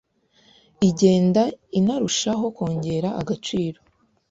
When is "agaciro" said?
3.21-3.79